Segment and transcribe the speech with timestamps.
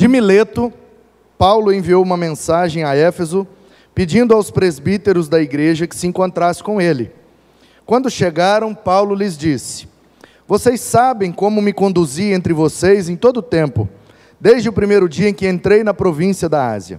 [0.00, 0.72] De Mileto,
[1.36, 3.46] Paulo enviou uma mensagem a Éfeso,
[3.94, 7.12] pedindo aos presbíteros da igreja que se encontrasse com ele.
[7.84, 9.86] Quando chegaram, Paulo lhes disse:
[10.48, 13.86] Vocês sabem como me conduzi entre vocês em todo o tempo,
[14.40, 16.98] desde o primeiro dia em que entrei na província da Ásia,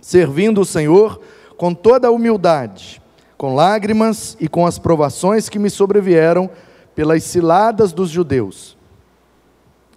[0.00, 1.20] servindo o Senhor
[1.56, 3.02] com toda a humildade,
[3.36, 6.48] com lágrimas e com as provações que me sobrevieram
[6.94, 8.78] pelas ciladas dos judeus.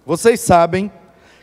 [0.04, 0.90] Vocês sabem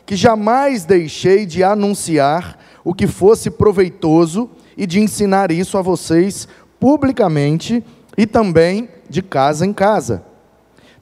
[0.04, 6.48] que jamais deixei de anunciar o que fosse proveitoso e de ensinar isso a vocês
[6.80, 7.84] publicamente
[8.16, 10.24] e também de casa em casa,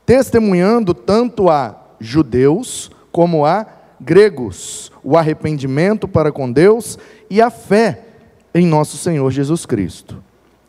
[0.04, 3.66] testemunhando tanto a judeus como a
[4.00, 6.98] gregos o arrependimento para com Deus
[7.28, 8.04] e a fé
[8.54, 10.22] em nosso Senhor Jesus Cristo.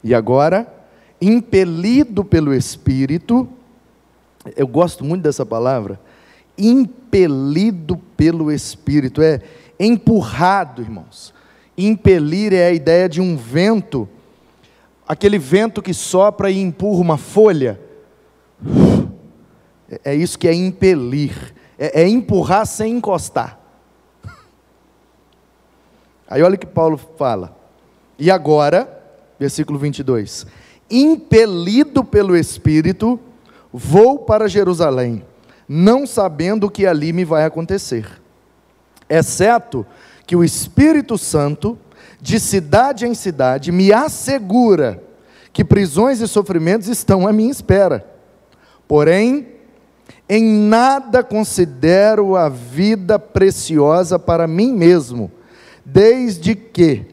[0.04, 0.68] E agora,
[1.21, 3.48] impelido pelo Espírito,
[4.55, 5.99] eu gosto muito dessa palavra,
[6.57, 9.41] impelido pelo Espírito, é
[9.80, 11.34] empurrado, irmãos.
[11.77, 14.08] Impelir é a ideia de um vento
[15.12, 17.77] aquele vento que sopra e empurra uma folha.
[20.05, 23.60] É isso que é impelir, é, é empurrar sem encostar.
[26.30, 27.54] Aí olha o que Paulo fala.
[28.18, 28.88] E agora,
[29.38, 30.48] versículo 22.
[30.90, 33.20] Impelido pelo Espírito,
[33.74, 35.26] vou para Jerusalém,
[35.74, 38.05] não sabendo o que ali me vai acontecer.
[39.10, 39.86] Exceto
[40.27, 41.77] que o Espírito Santo
[42.22, 45.02] de cidade em cidade, me assegura
[45.52, 48.05] que prisões e sofrimentos estão à minha espera.
[48.88, 49.48] Porém,
[50.30, 55.32] em nada considero a vida preciosa para mim mesmo,
[55.84, 57.05] desde que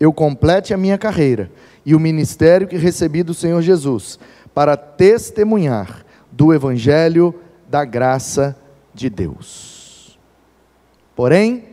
[0.00, 1.50] eu complete a minha carreira
[1.84, 4.18] e o ministério que recebi do Senhor Jesus,
[4.54, 7.34] para testemunhar do Evangelho
[7.74, 8.56] da graça
[8.94, 10.16] de Deus.
[11.16, 11.64] Porém,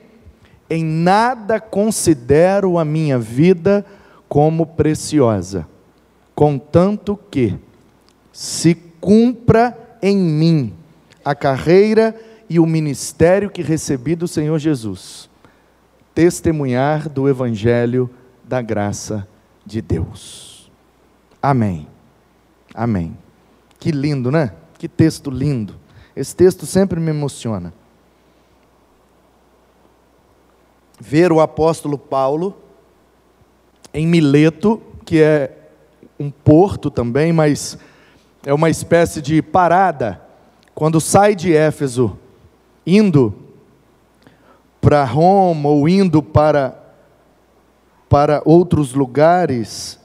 [0.67, 3.85] em nada considero a minha vida
[4.27, 5.67] como preciosa,
[6.33, 7.55] contanto que
[8.33, 10.73] se cumpra em mim
[11.23, 12.19] a carreira
[12.49, 15.29] e o ministério que recebi do Senhor Jesus,
[16.15, 18.09] testemunhar do Evangelho
[18.43, 19.27] da graça
[19.63, 20.71] de Deus.
[21.39, 21.87] Amém.
[22.73, 23.15] Amém.
[23.79, 24.51] Que lindo, né?
[24.79, 25.80] Que texto lindo.
[26.15, 27.73] Esse texto sempre me emociona.
[31.01, 32.55] ver o apóstolo Paulo
[33.91, 35.57] em Mileto, que é
[36.19, 37.75] um porto também, mas
[38.45, 40.21] é uma espécie de parada,
[40.75, 42.17] quando sai de Éfeso,
[42.85, 43.33] indo
[44.79, 46.79] para Roma ou indo para,
[48.07, 49.99] para outros lugares,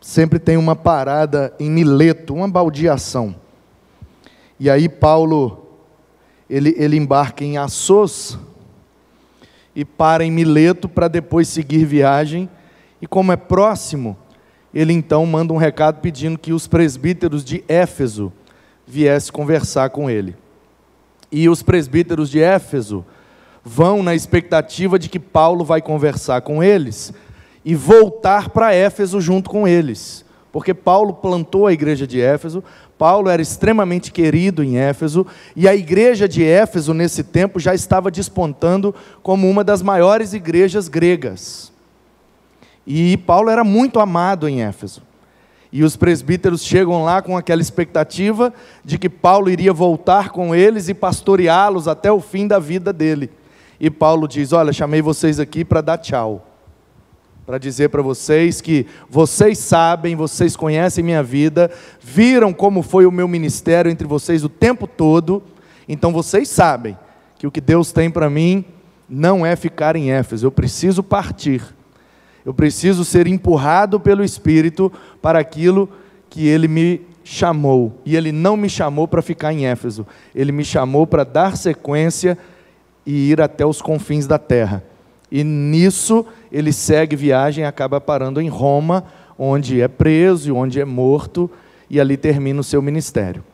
[0.00, 3.34] sempre tem uma parada em Mileto, uma baldeação.
[4.58, 5.66] E aí Paulo,
[6.48, 8.38] ele, ele embarca em Assos,
[9.78, 12.50] e para em Mileto para depois seguir viagem.
[13.00, 14.16] E como é próximo,
[14.74, 18.32] ele então manda um recado pedindo que os presbíteros de Éfeso
[18.84, 20.34] viessem conversar com ele.
[21.30, 23.04] E os presbíteros de Éfeso
[23.64, 27.12] vão na expectativa de que Paulo vai conversar com eles
[27.64, 30.24] e voltar para Éfeso junto com eles.
[30.50, 32.64] Porque Paulo plantou a igreja de Éfeso,
[32.98, 38.10] Paulo era extremamente querido em Éfeso, e a igreja de Éfeso, nesse tempo, já estava
[38.10, 41.72] despontando como uma das maiores igrejas gregas.
[42.84, 45.02] E Paulo era muito amado em Éfeso.
[45.70, 48.52] E os presbíteros chegam lá com aquela expectativa
[48.84, 53.30] de que Paulo iria voltar com eles e pastoreá-los até o fim da vida dele.
[53.78, 56.47] E Paulo diz: Olha, chamei vocês aqui para dar tchau
[57.48, 63.10] para dizer para vocês que vocês sabem, vocês conhecem minha vida, viram como foi o
[63.10, 65.42] meu ministério entre vocês o tempo todo,
[65.88, 66.94] então vocês sabem
[67.38, 68.66] que o que Deus tem para mim
[69.08, 71.62] não é ficar em Éfeso, eu preciso partir,
[72.44, 74.92] eu preciso ser empurrado pelo Espírito
[75.22, 75.88] para aquilo
[76.28, 80.66] que Ele me chamou, e Ele não me chamou para ficar em Éfeso, Ele me
[80.66, 82.36] chamou para dar sequência
[83.06, 84.84] e ir até os confins da terra.
[85.30, 89.04] E nisso ele segue viagem e acaba parando em Roma,
[89.38, 91.50] onde é preso onde é morto,
[91.88, 93.44] e ali termina o seu ministério.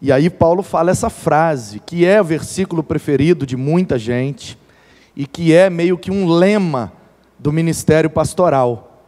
[0.00, 4.58] E aí Paulo fala essa frase, que é o versículo preferido de muita gente,
[5.14, 6.92] e que é meio que um lema
[7.38, 9.02] do ministério pastoral.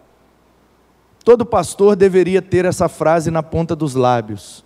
[1.25, 4.65] Todo pastor deveria ter essa frase na ponta dos lábios,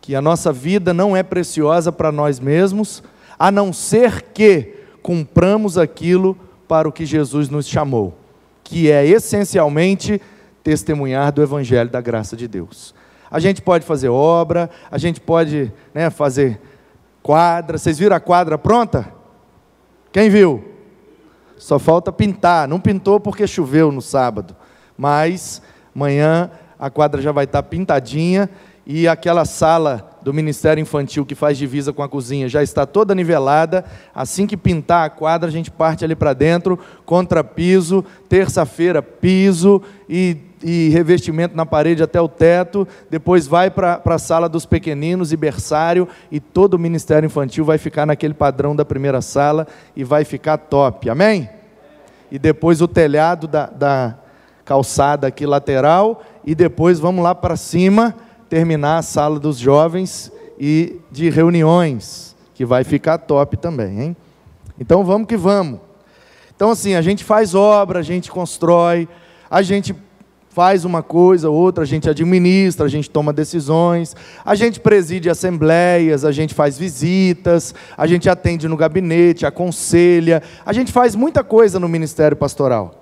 [0.00, 3.02] que a nossa vida não é preciosa para nós mesmos,
[3.36, 6.36] a não ser que cumpramos aquilo
[6.68, 8.16] para o que Jesus nos chamou,
[8.62, 10.20] que é essencialmente
[10.62, 12.94] testemunhar do Evangelho da graça de Deus.
[13.30, 16.60] A gente pode fazer obra, a gente pode né, fazer
[17.22, 17.78] quadra.
[17.78, 19.12] Vocês viram a quadra pronta?
[20.12, 20.64] Quem viu?
[21.56, 22.66] Só falta pintar.
[22.66, 24.56] Não pintou porque choveu no sábado,
[24.98, 25.62] mas
[25.94, 28.50] amanhã a quadra já vai estar pintadinha
[28.86, 33.14] e aquela sala do Ministério Infantil que faz divisa com a cozinha já está toda
[33.14, 33.84] nivelada.
[34.14, 39.82] Assim que pintar a quadra, a gente parte ali para dentro, contra piso, terça-feira piso
[40.08, 42.86] e, e, revestimento na parede até o teto.
[43.08, 47.78] Depois vai para a sala dos pequeninos e berçário e todo o Ministério Infantil vai
[47.78, 51.08] ficar naquele padrão da primeira sala e vai ficar top.
[51.08, 51.48] Amém?
[52.30, 54.18] E depois o telhado da, da
[54.64, 58.14] calçada aqui lateral e depois vamos lá para cima
[58.50, 64.16] terminar a sala dos jovens e de reuniões, que vai ficar top também, hein?
[64.78, 65.78] Então vamos que vamos.
[66.54, 69.08] Então assim, a gente faz obra, a gente constrói,
[69.48, 69.94] a gente
[70.48, 76.24] faz uma coisa, outra, a gente administra, a gente toma decisões, a gente preside assembleias,
[76.24, 81.78] a gente faz visitas, a gente atende no gabinete, aconselha, a gente faz muita coisa
[81.78, 83.00] no ministério pastoral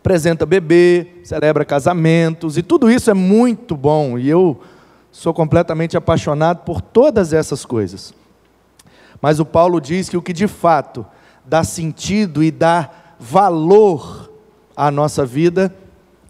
[0.00, 4.58] apresenta bebê, celebra casamentos, e tudo isso é muito bom, e eu
[5.12, 8.14] sou completamente apaixonado por todas essas coisas.
[9.20, 11.04] Mas o Paulo diz que o que de fato
[11.44, 14.32] dá sentido e dá valor
[14.74, 15.74] à nossa vida,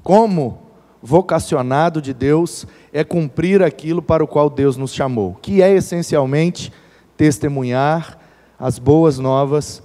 [0.02, 0.62] como
[1.00, 6.72] vocacionado de Deus, é cumprir aquilo para o qual Deus nos chamou, que é essencialmente
[7.16, 8.18] testemunhar
[8.58, 9.80] as boas novas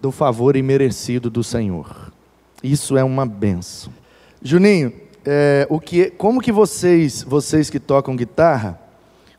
[0.00, 2.11] do favor imerecido do Senhor.
[2.62, 3.92] Isso é uma benção.
[4.42, 4.92] Juninho,
[5.24, 8.78] é, o que, como que vocês, vocês que tocam guitarra,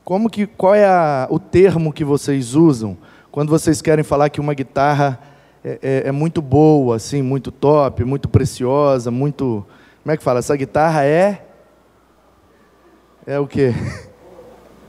[0.03, 2.97] como que, qual é a, o termo que vocês usam
[3.31, 5.19] quando vocês querem falar que uma guitarra
[5.63, 9.65] é, é, é, muito boa, assim, muito top, muito preciosa, muito,
[10.03, 10.39] como é que fala?
[10.39, 11.47] Essa guitarra é
[13.25, 13.73] é o quê?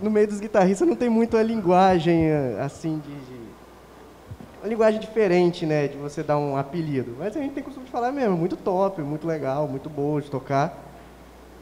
[0.02, 2.30] No meio dos guitarristas não tem muito a linguagem
[2.60, 3.43] assim de, de
[4.64, 7.14] uma linguagem diferente, né, de você dar um apelido.
[7.18, 10.30] Mas a gente tem costume de falar mesmo, muito top, muito legal, muito boa de
[10.30, 10.82] tocar.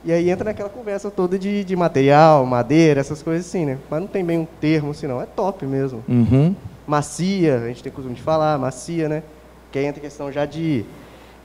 [0.05, 3.79] E aí entra naquela conversa toda de, de material, madeira, essas coisas assim, né?
[3.91, 5.21] Mas não tem bem um termo assim, não.
[5.21, 6.05] É top mesmo.
[6.09, 6.55] Uhum.
[6.87, 9.25] Macia, a gente tem costume de falar, macia, né?
[9.73, 10.85] Que aí entra a questão já de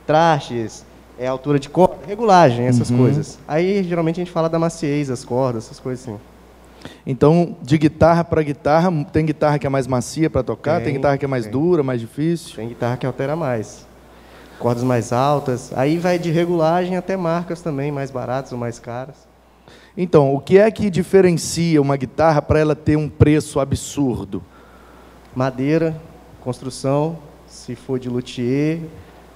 [0.06, 0.84] trastes,
[1.18, 2.98] é altura de corda, regulagem, essas uhum.
[2.98, 3.36] coisas.
[3.48, 6.18] Aí geralmente a gente fala da maciez, as cordas, essas coisas assim.
[7.06, 10.94] Então, de guitarra para guitarra, tem guitarra que é mais macia para tocar, tem, tem,
[10.94, 11.52] guitarra que é mais tem.
[11.52, 12.56] dura, mais difícil.
[12.56, 13.86] Tem guitarra que altera mais.
[14.58, 15.72] Cordas mais altas.
[15.74, 19.28] Aí vai de regulagem até marcas também, mais baratas ou mais caras.
[19.96, 24.42] Então, o que é que diferencia uma guitarra para ela ter um preço absurdo?
[25.34, 26.00] Madeira,
[26.40, 28.80] construção, se for de luthier,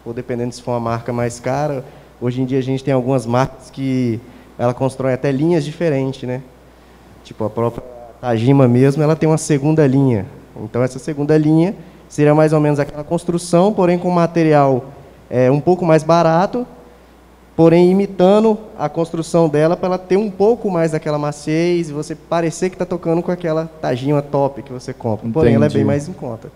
[0.05, 1.85] ou dependendo se for uma marca mais cara.
[2.21, 4.21] Hoje em dia a gente tem algumas marcas que
[4.59, 6.43] ela constrói até linhas diferentes, né?
[7.25, 7.83] Tipo, a própria
[8.21, 10.27] Tajima mesmo, ela tem uma segunda linha.
[10.57, 11.75] Então, essa segunda linha
[12.09, 14.85] seria mais ou menos aquela construção, porém com material
[15.31, 16.67] é, um pouco mais barato,
[17.57, 22.15] porém imitando a construção dela para ela ter um pouco mais daquela maciez e você
[22.15, 25.27] parecer que está tocando com aquela Tajima top que você compra.
[25.27, 25.33] Entendi.
[25.33, 26.53] Porém, ela é bem mais em conta.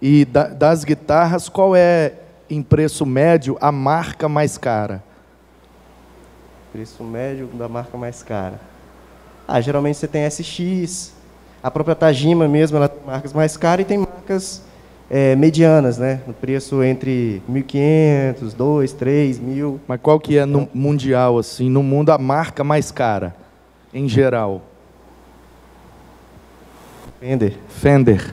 [0.00, 2.14] E da, das guitarras, qual é,
[2.48, 5.02] em preço médio, a marca mais cara?
[6.72, 8.69] Preço médio da marca mais cara.
[9.52, 11.12] Ah, geralmente você tem SX,
[11.60, 14.62] a própria Tajima mesmo, ela tem marcas mais caras e tem marcas
[15.10, 16.20] é, medianas, né?
[16.24, 19.80] No preço entre 1.500, 2, 3, mil.
[19.88, 23.34] Mas qual que é no mundial, assim, no mundo a marca mais cara,
[23.92, 24.62] em geral?
[27.18, 27.58] Fender.
[27.68, 28.32] Fender.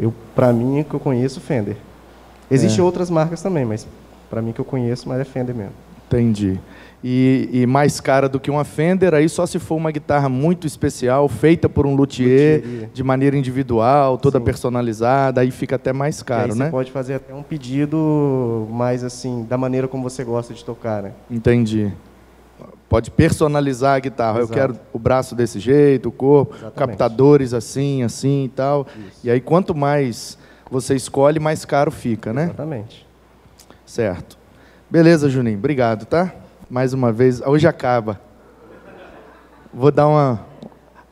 [0.00, 1.76] Eu, para mim, que eu conheço, Fender.
[2.50, 2.82] Existem é.
[2.82, 3.86] outras marcas também, mas
[4.30, 5.74] para mim que eu conheço, mas é Fender mesmo.
[6.06, 6.58] Entendi
[7.04, 10.66] e, e, mais cara do que uma Fender, aí só se for uma guitarra muito
[10.66, 14.44] especial, feita por um luthier, de maneira individual, toda Sim.
[14.44, 16.66] personalizada, aí fica até mais caro, né?
[16.66, 21.02] Você pode fazer até um pedido mais assim, da maneira como você gosta de tocar,
[21.02, 21.12] né?
[21.30, 21.92] Entendi.
[22.88, 24.38] Pode personalizar a guitarra.
[24.38, 24.52] Exato.
[24.52, 26.78] Eu quero o braço desse jeito, o corpo, Exatamente.
[26.78, 28.86] captadores assim, assim e tal.
[29.08, 29.20] Isso.
[29.24, 30.38] E aí quanto mais
[30.70, 32.44] você escolhe, mais caro fica, né?
[32.44, 33.06] Exatamente.
[33.84, 34.38] Certo.
[34.88, 35.58] Beleza, Juninho.
[35.58, 36.32] Obrigado, tá?
[36.68, 37.40] Mais uma vez.
[37.40, 38.20] Hoje acaba.
[39.72, 40.46] Vou dar uma,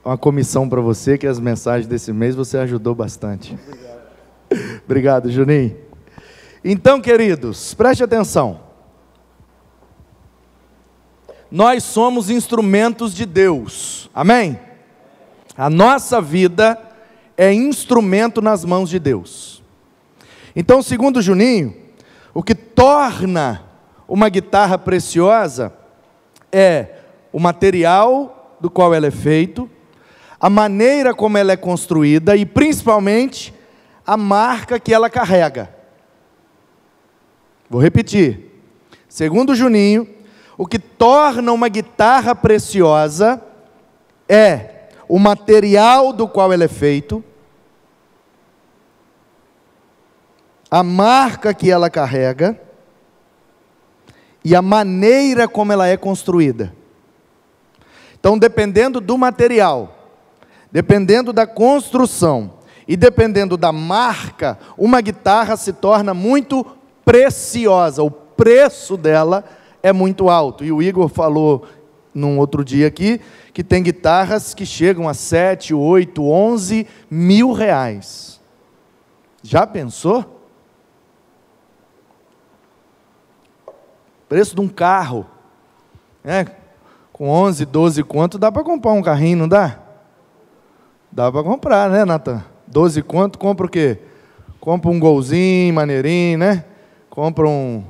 [0.05, 3.55] uma comissão para você, que as mensagens desse mês você ajudou bastante.
[3.55, 5.77] Obrigado, Obrigado Juninho.
[6.65, 8.61] Então, queridos, preste atenção.
[11.51, 14.11] Nós somos instrumentos de Deus.
[14.15, 14.59] Amém?
[15.57, 16.81] A nossa vida
[17.37, 19.63] é instrumento nas mãos de Deus.
[20.57, 21.77] Então, segundo Juninho,
[22.33, 23.63] o que torna
[24.09, 25.73] uma guitarra preciosa
[26.53, 26.99] é
[27.33, 29.69] o material do qual ela é feito,
[30.39, 33.55] a maneira como ela é construída e principalmente
[34.07, 35.75] a marca que ela carrega.
[37.69, 38.53] Vou repetir.
[39.09, 40.09] Segundo Juninho,
[40.57, 43.43] o que torna uma guitarra preciosa
[44.29, 47.25] é o material do qual ela é feito,
[50.71, 52.61] a marca que ela carrega
[54.45, 56.75] e a maneira como ela é construída.
[58.21, 60.09] Então, dependendo do material,
[60.71, 62.53] dependendo da construção
[62.87, 66.65] e dependendo da marca, uma guitarra se torna muito
[67.05, 68.03] preciosa.
[68.03, 69.45] O preço dela
[69.83, 70.65] é muito alto.
[70.65, 71.67] E o Igor falou
[72.15, 73.21] num outro dia aqui
[73.53, 78.41] que tem guitarras que chegam a 7, 8, 11 mil reais.
[79.43, 80.34] Já pensou?
[84.29, 85.27] Preço de um carro.
[86.25, 86.47] É,
[87.13, 89.79] com 11, 12 quanto dá para comprar um carrinho, não dá?
[91.13, 92.43] Dá para comprar, né, Natan?
[92.67, 93.99] 12 quanto, compra o quê?
[94.59, 96.65] Compra um golzinho, maneirinho, né?
[97.11, 97.85] Compra um,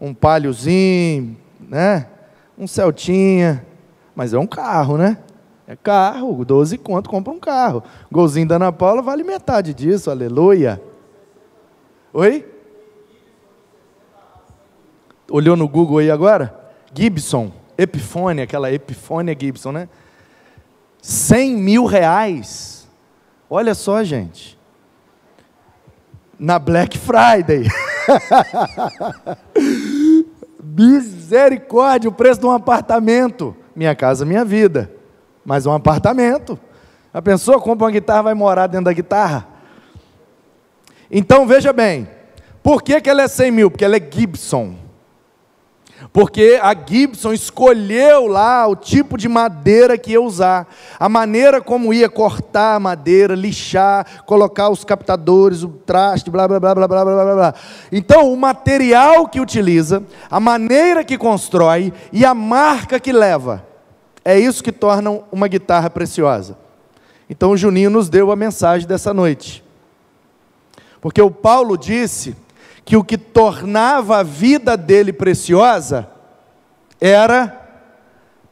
[0.00, 2.06] um palhozinho, né?
[2.56, 3.66] Um Celtinha.
[4.14, 5.18] Mas é um carro, né?
[5.66, 7.82] É carro, 12 quanto, compra um carro.
[8.12, 10.80] Golzinho da Ana Paula vale metade disso, aleluia.
[12.12, 12.53] Oi?
[15.30, 16.54] Olhou no Google aí agora?
[16.94, 19.88] Gibson, Epiphone, aquela Epiphone Gibson, né?
[21.00, 22.88] 100 mil reais.
[23.48, 24.58] Olha só, gente.
[26.38, 27.64] Na Black Friday.
[30.62, 33.56] Misericórdia, o preço de um apartamento.
[33.74, 34.90] Minha casa, minha vida.
[35.44, 36.58] Mas um apartamento.
[37.12, 39.46] A pessoa compra uma guitarra, vai morar dentro da guitarra.
[41.10, 42.08] Então veja bem,
[42.62, 43.70] por que, que ela é 100 mil?
[43.70, 44.83] Porque ela é Gibson.
[46.12, 50.68] Porque a Gibson escolheu lá o tipo de madeira que ia usar,
[50.98, 56.60] a maneira como ia cortar a madeira, lixar, colocar os captadores, o traste, blá blá
[56.60, 57.54] blá blá blá blá blá.
[57.90, 63.64] Então, o material que utiliza, a maneira que constrói e a marca que leva,
[64.24, 66.56] é isso que torna uma guitarra preciosa.
[67.28, 69.64] Então, o Juninho nos deu a mensagem dessa noite.
[71.00, 72.36] Porque o Paulo disse
[72.84, 76.08] que o que tornava a vida dele preciosa
[77.00, 77.60] era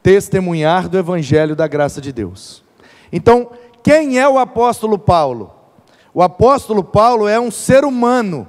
[0.01, 2.63] testemunhar do evangelho da graça de Deus.
[3.11, 3.51] Então,
[3.83, 5.53] quem é o apóstolo Paulo?
[6.13, 8.47] O apóstolo Paulo é um ser humano,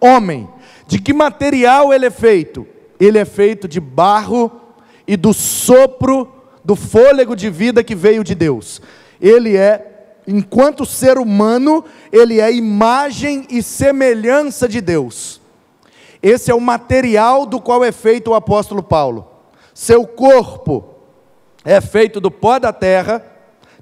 [0.00, 0.48] homem.
[0.86, 2.66] De que material ele é feito?
[2.98, 4.50] Ele é feito de barro
[5.06, 6.32] e do sopro
[6.64, 8.82] do fôlego de vida que veio de Deus.
[9.20, 9.95] Ele é
[10.26, 15.40] enquanto ser humano, ele é imagem e semelhança de Deus.
[16.22, 19.26] Esse é o material do qual é feito o apóstolo Paulo.
[19.72, 20.84] Seu corpo
[21.64, 23.24] é feito do pó da terra,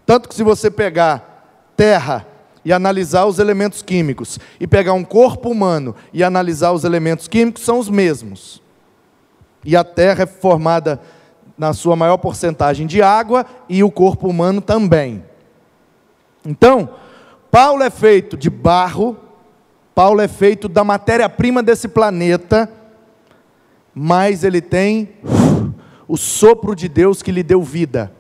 [0.05, 2.27] tanto que se você pegar terra
[2.65, 7.63] e analisar os elementos químicos, e pegar um corpo humano e analisar os elementos químicos,
[7.63, 8.63] são os mesmos.
[9.65, 11.01] E a terra é formada,
[11.57, 15.23] na sua maior porcentagem, de água, e o corpo humano também.
[16.47, 16.91] Então,
[17.51, 19.17] Paulo é feito de barro,
[19.95, 22.71] Paulo é feito da matéria-prima desse planeta,
[23.95, 25.11] mas ele tem
[26.09, 28.13] o sopro de Deus que lhe deu vida.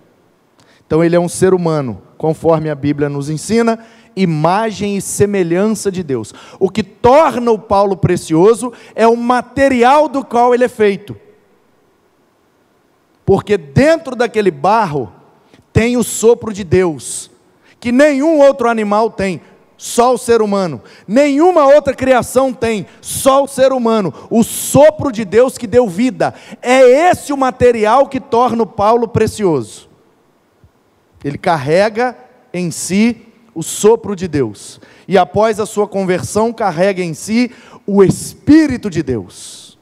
[0.86, 6.04] Então ele é um ser humano, conforme a Bíblia nos ensina, imagem e semelhança de
[6.04, 6.32] Deus.
[6.60, 11.16] O que torna o Paulo precioso é o material do qual ele é feito.
[13.26, 15.12] Porque dentro daquele barro
[15.72, 17.33] tem o sopro de Deus
[17.84, 19.42] que nenhum outro animal tem,
[19.76, 20.80] só o ser humano.
[21.06, 24.10] Nenhuma outra criação tem, só o ser humano.
[24.30, 26.32] O sopro de Deus que deu vida.
[26.62, 29.86] É esse o material que torna o Paulo precioso.
[31.22, 32.16] Ele carrega
[32.54, 34.80] em si o sopro de Deus.
[35.06, 37.52] E após a sua conversão, carrega em si
[37.86, 39.78] o Espírito de Deus.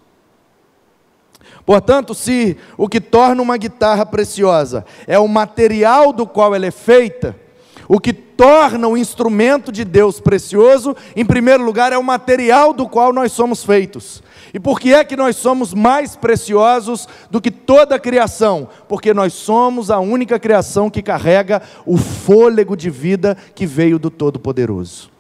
[1.65, 6.73] Portanto, se o que torna uma guitarra preciosa é o material do qual ela é
[6.73, 7.41] feita,
[7.89, 12.89] o que torna o instrumento de Deus precioso, em primeiro lugar, é o material do
[12.89, 14.23] qual nós somos feitos.
[14.55, 18.69] E por que é que nós somos mais preciosos do que toda a criação?
[18.89, 24.11] Porque nós somos a única criação que carrega o fôlego de vida que veio do
[24.11, 25.12] Todo-Poderoso.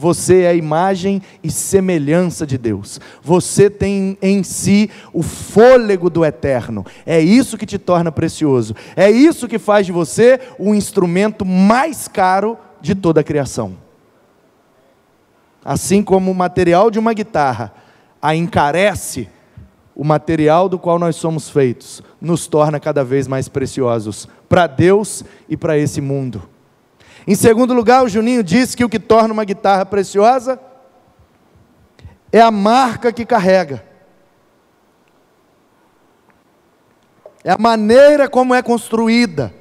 [0.00, 2.98] Você é a imagem e semelhança de Deus.
[3.22, 6.86] Você tem em si o fôlego do eterno.
[7.04, 8.74] É isso que te torna precioso.
[8.96, 13.76] É isso que faz de você o instrumento mais caro de toda a criação.
[15.62, 17.70] Assim como o material de uma guitarra
[18.22, 19.28] a encarece,
[19.94, 25.22] o material do qual nós somos feitos nos torna cada vez mais preciosos para Deus
[25.46, 26.48] e para esse mundo.
[27.26, 30.60] Em segundo lugar, o Juninho disse que o que torna uma guitarra preciosa
[32.32, 33.84] é a marca que carrega.
[37.42, 39.52] É a maneira como é construída.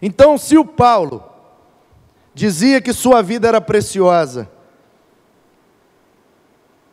[0.00, 1.24] Então, se o Paulo
[2.34, 4.48] dizia que sua vida era preciosa,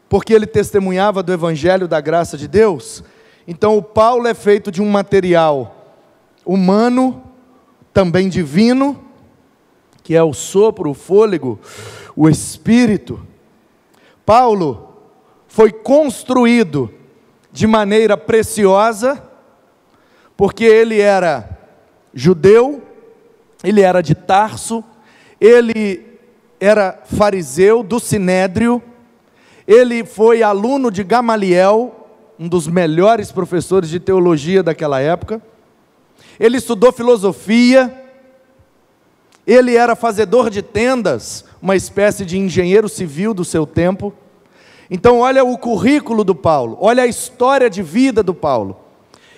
[0.09, 3.03] porque ele testemunhava do evangelho da graça de Deus,
[3.47, 5.95] então o Paulo é feito de um material
[6.43, 7.23] humano,
[7.93, 9.04] também divino,
[10.05, 11.59] que é o sopro, o fôlego,
[12.15, 13.25] o espírito.
[14.23, 14.93] Paulo
[15.47, 16.93] foi construído
[17.51, 19.27] de maneira preciosa,
[20.37, 21.49] porque ele era
[22.13, 22.83] judeu,
[23.63, 24.83] ele era de Tarso,
[25.41, 26.05] ele
[26.59, 28.83] era fariseu do Sinédrio,
[29.67, 35.41] ele foi aluno de Gamaliel, um dos melhores professores de teologia daquela época.
[36.39, 38.04] Ele estudou filosofia,
[39.45, 44.13] ele era fazedor de tendas, uma espécie de engenheiro civil do seu tempo.
[44.89, 48.77] Então, olha o currículo do Paulo, olha a história de vida do Paulo.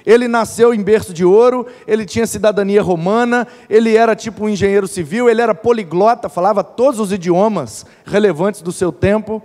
[0.06, 4.88] Ele nasceu em berço de ouro, ele tinha cidadania romana, ele era tipo um engenheiro
[4.88, 9.44] civil, ele era poliglota, falava todos os idiomas relevantes do seu tempo,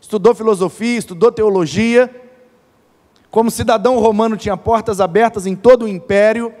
[0.00, 2.10] estudou filosofia, estudou teologia.
[3.30, 6.52] Como cidadão romano, tinha portas abertas em todo o império.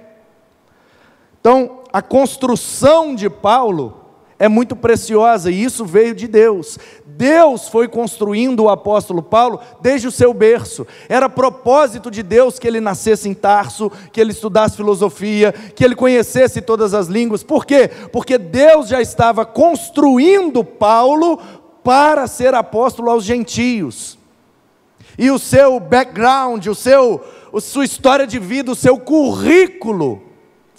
[1.40, 4.02] Então, a construção de Paulo
[4.38, 6.76] é muito preciosa e isso veio de Deus.
[7.06, 10.84] Deus foi construindo o apóstolo Paulo desde o seu berço.
[11.08, 15.94] Era propósito de Deus que ele nascesse em Tarso, que ele estudasse filosofia, que ele
[15.94, 17.44] conhecesse todas as línguas.
[17.44, 17.88] Por quê?
[18.10, 21.38] Porque Deus já estava construindo Paulo
[21.84, 24.18] para ser apóstolo aos gentios.
[25.16, 27.22] E o seu background, o seu,
[27.54, 30.31] a sua história de vida, o seu currículo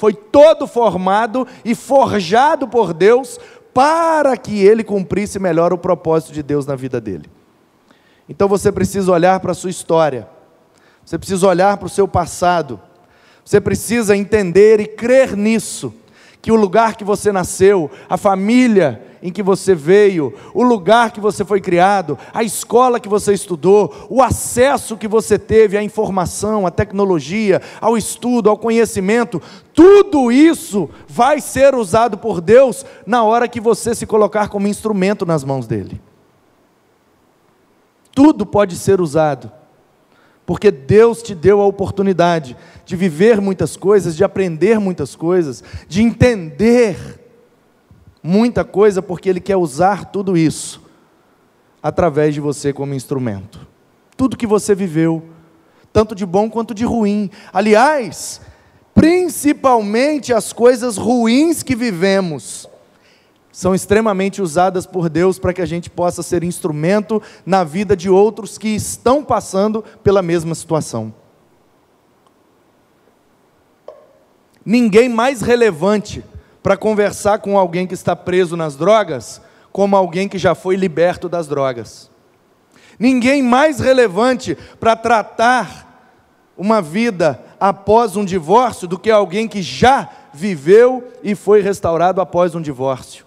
[0.04, 3.40] foi todo formado e forjado por Deus
[3.74, 7.32] para que ele cumprisse melhor o propósito de Deus na vida dele.
[8.28, 10.28] Então você precisa olhar para a sua história,
[11.06, 12.82] você precisa olhar para o seu passado,
[13.46, 15.94] você precisa entender e crer nisso,
[16.42, 21.22] que o lugar que você nasceu, a família em que você veio, o lugar que
[21.22, 26.68] você foi criado, a escola que você estudou, o acesso que você teve à informação,
[26.68, 29.42] à tecnologia, ao estudo, ao conhecimento,
[29.74, 35.26] tudo isso vai ser usado por Deus na hora que você se colocar como instrumento
[35.26, 36.02] nas mãos dele.
[38.12, 39.50] Tudo pode ser usado,
[40.46, 46.02] porque Deus te deu a oportunidade de viver muitas coisas, de aprender muitas coisas, de
[46.02, 47.23] entender
[48.24, 50.82] muita coisa, porque Ele quer usar tudo isso
[51.82, 53.68] através de você como instrumento.
[54.16, 55.22] Tudo que você viveu,
[55.92, 57.30] tanto de bom quanto de ruim.
[57.52, 58.40] Aliás,
[58.96, 62.70] principalmente as coisas ruins que vivemos,
[63.54, 68.10] são extremamente usadas por Deus para que a gente possa ser instrumento na vida de
[68.10, 71.14] outros que estão passando pela mesma situação.
[74.66, 76.24] Ninguém mais relevante
[76.64, 81.28] para conversar com alguém que está preso nas drogas, como alguém que já foi liberto
[81.28, 82.10] das drogas.
[82.98, 85.92] Ninguém mais relevante para tratar
[86.58, 92.56] uma vida após um divórcio do que alguém que já viveu e foi restaurado após
[92.56, 93.26] um divórcio.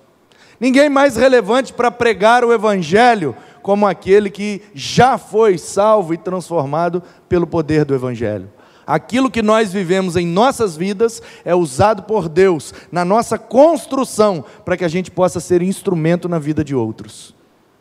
[0.59, 7.03] Ninguém mais relevante para pregar o Evangelho como aquele que já foi salvo e transformado
[7.29, 8.49] pelo poder do Evangelho.
[8.87, 14.77] Aquilo que nós vivemos em nossas vidas é usado por Deus na nossa construção para
[14.77, 17.35] que a gente possa ser instrumento na vida de outros,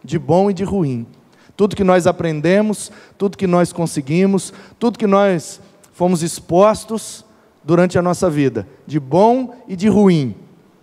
[0.04, 1.06] de bom e de ruim.
[1.56, 5.62] Tudo que nós aprendemos, tudo que nós conseguimos, tudo que nós
[5.94, 7.24] fomos expostos
[7.63, 10.36] durante a nossa vida, de bom e de ruim,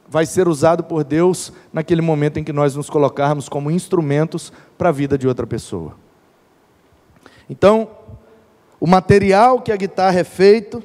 [0.09, 4.91] vai ser usado por Deus naquele momento em que nós nos colocarmos como instrumentos para
[4.91, 5.97] a vida de outra pessoa.
[7.51, 7.89] Então,
[8.83, 10.83] o material que a guitarra é feito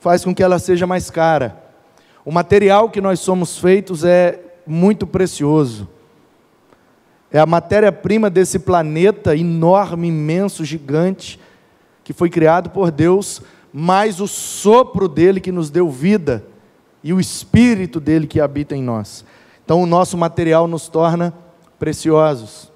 [0.00, 1.62] faz com que ela seja mais cara.
[2.24, 5.86] O material que nós somos feitos é muito precioso.
[7.30, 11.38] É a matéria-prima desse planeta enorme, imenso, gigante,
[12.02, 16.42] que foi criado por Deus, mais o sopro dele que nos deu vida
[17.04, 19.22] e o espírito dele que habita em nós.
[19.62, 21.34] Então, o nosso material nos torna
[21.78, 22.67] preciosos.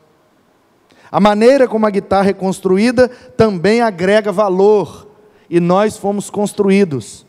[1.13, 5.07] A maneira como a guitarra é construída também agrega valor,
[5.51, 7.27] e nós fomos construídos.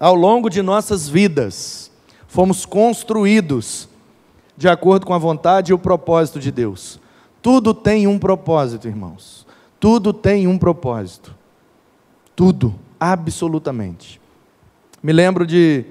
[0.00, 1.90] Ao longo de nossas vidas,
[2.26, 3.86] fomos construídos
[4.56, 6.98] de acordo com a vontade e o propósito de Deus.
[7.42, 9.46] Tudo tem um propósito, irmãos.
[9.78, 11.34] Tudo tem um propósito.
[12.34, 14.18] Tudo, absolutamente.
[15.02, 15.84] Me lembro de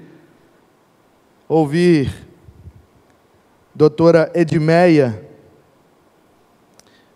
[1.48, 2.26] ouvir
[3.72, 5.27] doutora Edmeia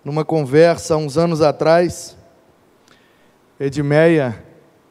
[0.04, 2.16] numa conversa uns anos atrás.
[3.58, 4.42] Edmeia,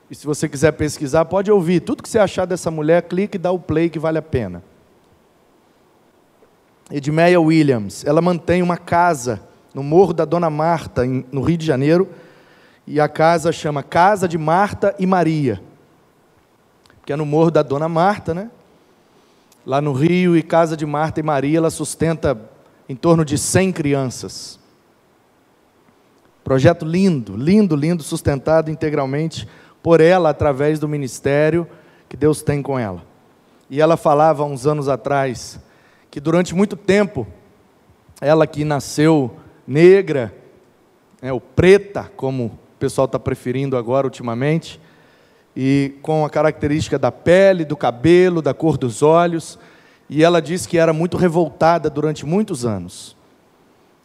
[0.09, 1.81] e se você quiser pesquisar, pode ouvir.
[1.81, 4.63] Tudo que você achar dessa mulher, clique e dá o play que vale a pena.
[6.89, 9.41] Edmeia Williams, ela mantém uma casa
[9.73, 12.09] no Morro da Dona Marta, no Rio de Janeiro,
[12.85, 15.61] e a casa chama Casa de Marta e Maria,
[17.05, 18.51] que é no Morro da Dona Marta, né?
[19.65, 22.37] Lá no Rio, e Casa de Marta e Maria, ela sustenta
[22.89, 24.60] em torno de 100 crianças.
[26.43, 29.47] Projeto lindo, lindo, lindo, sustentado integralmente
[29.81, 31.67] por ela através do ministério
[32.09, 33.03] que Deus tem com ela.
[33.69, 35.59] E ela falava uns anos atrás
[36.09, 37.25] que durante muito tempo,
[38.19, 39.31] ela que nasceu
[39.65, 40.33] negra,
[41.21, 44.79] né, ou preta, como o pessoal está preferindo agora ultimamente,
[45.55, 49.57] e com a característica da pele, do cabelo, da cor dos olhos,
[50.09, 53.15] e ela disse que era muito revoltada durante muitos anos.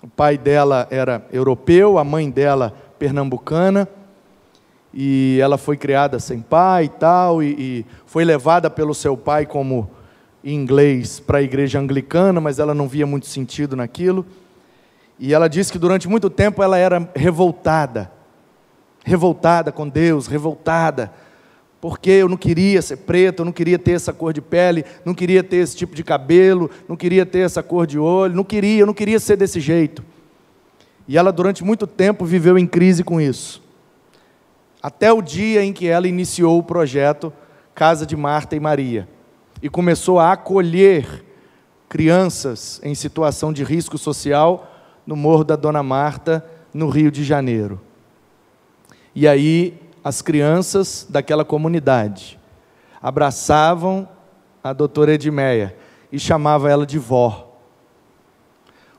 [0.02, 3.88] O pai dela era europeu, a mãe dela pernambucana,
[4.92, 9.46] e ela foi criada sem pai e tal, e, e foi levada pelo seu pai
[9.46, 9.90] como
[10.44, 14.24] inglês para a igreja anglicana, mas ela não via muito sentido naquilo.
[15.18, 18.10] E ela disse que durante muito tempo ela era revoltada,
[19.04, 21.10] revoltada com Deus, revoltada,
[21.80, 25.14] porque eu não queria ser preta, eu não queria ter essa cor de pele, não
[25.14, 28.80] queria ter esse tipo de cabelo, não queria ter essa cor de olho, não queria,
[28.80, 30.02] eu não queria ser desse jeito.
[31.06, 33.62] E ela durante muito tempo viveu em crise com isso.
[34.82, 37.32] Até o dia em que ela iniciou o projeto
[37.74, 39.08] Casa de Marta e Maria
[39.62, 41.24] e começou a acolher
[41.88, 44.72] crianças em situação de risco social
[45.06, 47.80] no Morro da Dona Marta, no Rio de Janeiro.
[49.14, 52.38] E aí as crianças daquela comunidade
[53.02, 54.08] abraçavam
[54.62, 55.76] a doutora Edmeia
[56.12, 57.58] e chamavam ela de vó,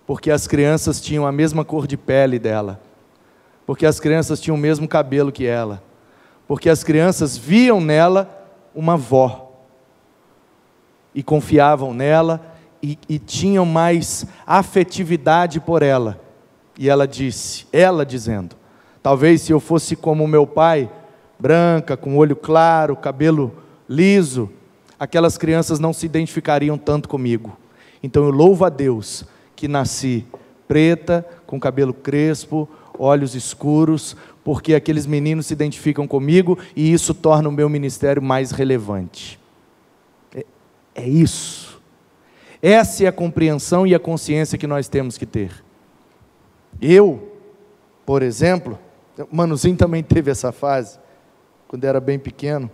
[0.06, 2.82] porque as crianças tinham a mesma cor de pele dela,
[3.66, 5.82] porque as crianças tinham o mesmo cabelo que ela,
[6.46, 9.64] porque as crianças viam nela uma vó
[11.16, 16.20] e confiavam nela e, e tinham mais afetividade por ela.
[16.78, 18.58] E ela disse, ela dizendo:
[19.08, 20.92] Talvez se eu fosse como meu pai,
[21.40, 23.54] branca, com olho claro, cabelo
[23.88, 24.50] liso,
[25.00, 27.58] aquelas crianças não se identificariam tanto comigo.
[28.02, 30.26] Então eu louvo a Deus que nasci
[30.68, 37.50] preta, com cabelo crespo, olhos escuros, porque aqueles meninos se identificam comigo e isso torna
[37.50, 39.40] o meu ministério mais relevante.
[40.36, 40.46] É,
[40.96, 41.82] é isso.
[42.62, 45.64] Essa é a compreensão e a consciência que nós temos que ter.
[46.82, 47.32] Eu,
[48.06, 48.78] por exemplo,
[49.32, 51.00] Manuzinho também teve essa fase,
[51.68, 52.70] quando era bem pequeno.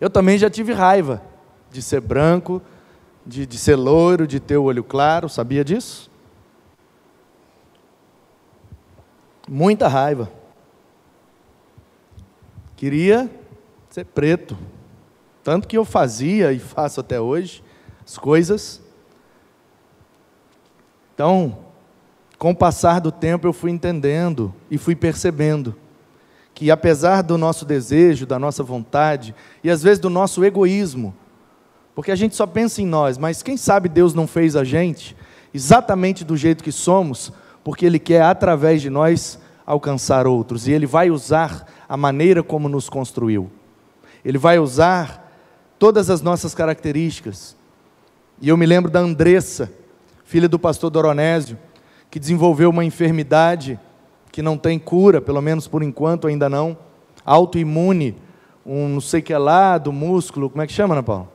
[0.00, 1.22] Eu também já tive raiva
[1.70, 2.60] de ser branco,
[3.24, 6.10] de, de ser loiro, de ter o olho claro, sabia disso?
[9.48, 10.30] Muita raiva.
[12.76, 13.30] Queria
[13.90, 14.56] ser preto.
[15.42, 17.62] Tanto que eu fazia e faço até hoje
[18.04, 18.80] as coisas.
[21.14, 21.58] Então,
[22.38, 25.76] com o passar do tempo, eu fui entendendo e fui percebendo
[26.60, 31.14] que, apesar do nosso desejo, da nossa vontade e às vezes do nosso egoísmo,
[31.94, 35.16] porque a gente só pensa em nós, mas quem sabe Deus não fez a gente
[35.54, 37.32] exatamente do jeito que somos,
[37.64, 42.68] porque Ele quer, através de nós, alcançar outros, e Ele vai usar a maneira como
[42.68, 43.50] nos construiu,
[44.22, 45.32] Ele vai usar
[45.78, 47.56] todas as nossas características,
[48.38, 49.72] e eu me lembro da Andressa,
[50.26, 51.56] filha do pastor Doronésio,
[52.10, 53.80] que desenvolveu uma enfermidade
[54.32, 56.76] que não tem cura, pelo menos por enquanto ainda não,
[57.24, 58.16] autoimune,
[58.64, 61.28] um não sei que lá do músculo, como é que chama, Ana Paula?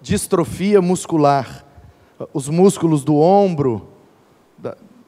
[0.00, 1.64] Distrofia muscular.
[2.32, 3.88] Os músculos do ombro,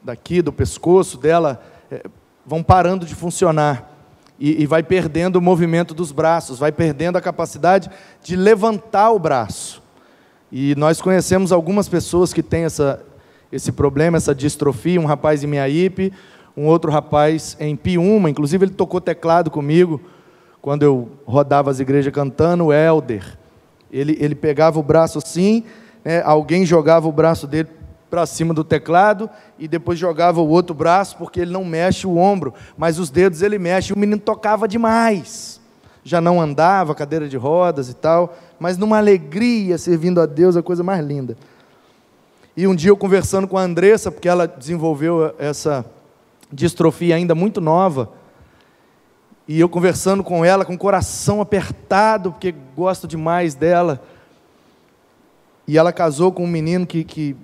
[0.01, 2.03] daqui, do pescoço dela, é,
[2.45, 3.89] vão parando de funcionar
[4.43, 7.91] e vai perdendo o movimento dos braços, vai perdendo a capacidade
[8.23, 9.83] de levantar o braço.
[10.51, 13.05] E nós conhecemos algumas pessoas que têm essa,
[13.51, 16.13] esse problema, essa distrofia, um rapaz em Miaípe,
[16.55, 20.01] um outro rapaz em Piúma, inclusive ele tocou teclado comigo,
[20.61, 23.37] quando eu rodava as igrejas cantando, o Helder.
[23.91, 25.63] Ele, ele pegava o braço assim,
[26.03, 27.69] né, alguém jogava o braço dele
[28.09, 32.17] para cima do teclado e depois jogava o outro braço, porque ele não mexe o
[32.17, 33.93] ombro, mas os dedos ele mexe.
[33.93, 35.61] O menino tocava demais.
[36.03, 40.63] Já não andava, cadeira de rodas e tal, mas numa alegria servindo a Deus, a
[40.63, 41.37] coisa mais linda.
[42.55, 45.85] E um dia eu conversando com a Andressa, porque ela desenvolveu essa
[46.51, 48.11] distrofia ainda muito nova,
[49.47, 54.01] E eu conversando com ela, com o coração apertado, porque gosto demais dela.
[55.67, 57.35] E ela casou com um menino que, que,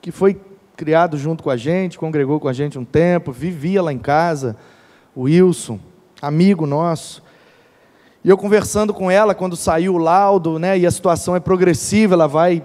[0.00, 0.40] que foi
[0.76, 4.56] criado junto com a gente, congregou com a gente um tempo, vivia lá em casa,
[5.14, 5.78] o Wilson,
[6.20, 7.22] amigo nosso.
[8.24, 12.14] E eu conversando com ela quando saiu o laudo, né, e a situação é progressiva,
[12.14, 12.64] ela vai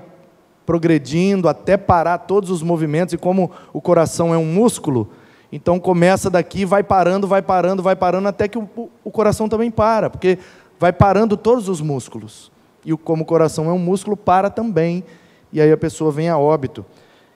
[0.66, 5.10] progredindo até parar todos os movimentos, e como o coração é um músculo,
[5.52, 8.68] então começa daqui, vai parando, vai parando, vai parando, até que o,
[9.04, 10.40] o coração também para, porque
[10.80, 12.52] vai parando todos os músculos.
[12.84, 15.04] E como o coração é um músculo, para também,
[15.52, 16.84] e aí a pessoa vem a óbito.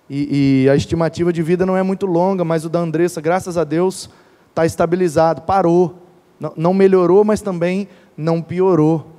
[0.09, 3.57] E, e a estimativa de vida não é muito longa, mas o da Andressa, graças
[3.57, 4.09] a Deus,
[4.49, 5.95] está estabilizado, parou.
[6.39, 9.16] Não, não melhorou, mas também não piorou.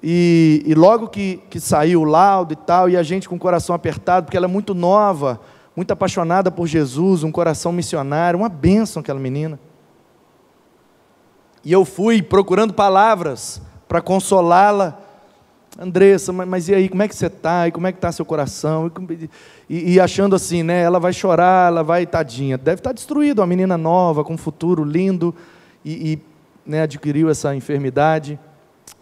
[0.00, 3.38] E, e, logo que, que saiu o laudo e tal, e a gente com o
[3.38, 5.40] coração apertado, porque ela é muito nova,
[5.74, 9.58] muito apaixonada por Jesus, um coração missionário, uma bênção aquela menina.
[11.64, 14.98] E eu fui procurando palavras para consolá-la.
[15.78, 17.66] Andressa, mas, mas, e aí, como é que você está?
[17.66, 18.92] E como é que está seu coração?
[19.70, 20.82] E, e, achando assim, né?
[20.82, 22.58] Ela vai chorar, ela vai, tadinha.
[22.58, 25.34] Deve estar tá destruída, uma menina nova, com um futuro lindo,
[25.82, 26.22] e, e
[26.66, 28.38] né, adquiriu essa enfermidade.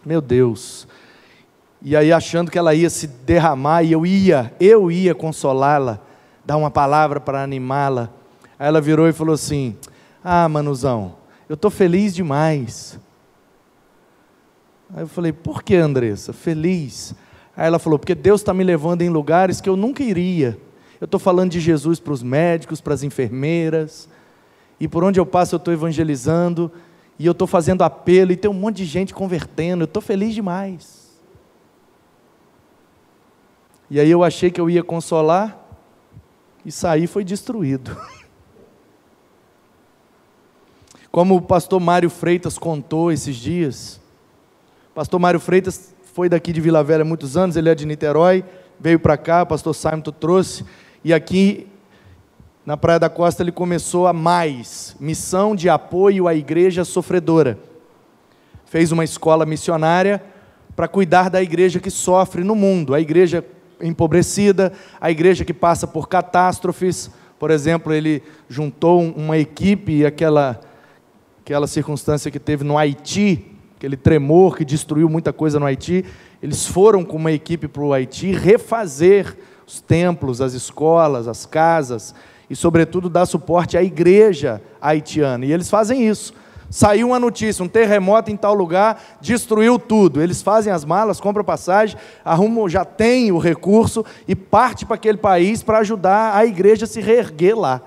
[0.05, 0.87] Meu Deus.
[1.81, 5.99] E aí achando que ela ia se derramar e eu ia, eu ia consolá-la,
[6.45, 8.09] dar uma palavra para animá-la.
[8.57, 9.75] Aí ela virou e falou assim:
[10.23, 11.15] "Ah, Manuzão,
[11.49, 12.99] eu estou feliz demais."
[14.93, 16.33] Aí eu falei: "Por que, Andressa?
[16.33, 17.15] Feliz?"
[17.57, 20.57] Aí ela falou: "Porque Deus está me levando em lugares que eu nunca iria.
[20.99, 24.07] Eu estou falando de Jesus para os médicos, para as enfermeiras,
[24.79, 26.71] e por onde eu passo eu estou evangelizando."
[27.21, 30.33] E eu estou fazendo apelo, e tem um monte de gente convertendo, eu estou feliz
[30.33, 31.21] demais.
[33.91, 35.55] E aí eu achei que eu ia consolar,
[36.65, 37.95] e saí foi destruído.
[41.11, 44.01] Como o pastor Mário Freitas contou esses dias,
[44.89, 47.85] o pastor Mário Freitas foi daqui de Vila Velha há muitos anos, ele é de
[47.85, 48.43] Niterói,
[48.79, 50.65] veio para cá, o pastor Simon trouxe,
[51.03, 51.70] e aqui
[52.65, 57.57] na Praia da Costa ele começou a mais, missão de apoio à igreja sofredora.
[58.65, 60.23] Fez uma escola missionária
[60.75, 63.43] para cuidar da igreja que sofre no mundo, a igreja
[63.81, 67.09] empobrecida, a igreja que passa por catástrofes.
[67.39, 70.61] Por exemplo, ele juntou uma equipe aquela,
[71.43, 73.43] aquela circunstância que teve no Haiti,
[73.75, 76.05] aquele tremor que destruiu muita coisa no Haiti.
[76.43, 82.13] Eles foram com uma equipe para o Haiti refazer os templos, as escolas, as casas,
[82.51, 85.45] e, sobretudo, dar suporte à igreja haitiana.
[85.45, 86.33] E eles fazem isso.
[86.69, 90.21] Saiu uma notícia, um terremoto em tal lugar, destruiu tudo.
[90.21, 95.17] Eles fazem as malas, compram passagem, arrumam, já tem o recurso e parte para aquele
[95.17, 97.79] país para ajudar a igreja a se reerguer lá.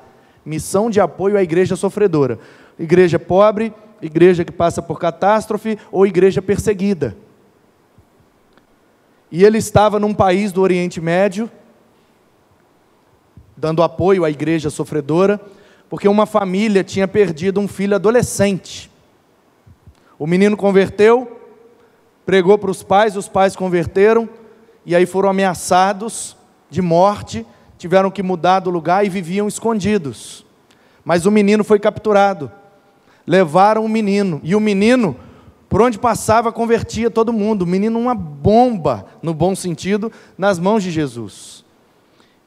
[0.47, 2.39] Missão de apoio à igreja sofredora.
[2.79, 7.15] Igreja pobre, igreja que passa por catástrofe ou igreja perseguida.
[9.31, 11.51] E ele estava num país do Oriente Médio,
[13.57, 15.41] dando apoio à igreja sofredora,
[15.89, 18.91] porque uma família tinha perdido um filho adolescente.
[20.19, 21.41] O menino converteu,
[22.25, 24.29] pregou para os pais, os pais converteram,
[24.87, 26.37] e aí foram ameaçados
[26.71, 27.47] de morte,
[27.79, 30.45] tiveram que mudar do lugar e viviam escondidos.
[31.05, 32.51] Mas o menino foi capturado.
[33.27, 35.17] Levaram o menino, e o menino,
[35.69, 37.63] por onde passava, convertia todo mundo.
[37.63, 41.65] O menino, uma bomba, no bom sentido, nas mãos de Jesus.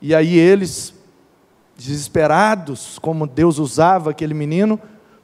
[0.02, 0.94] E aí eles
[1.78, 4.80] desesperados, como Deus usava aquele menino,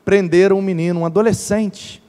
[0.05, 2.01] prenderam um menino, um adolescente,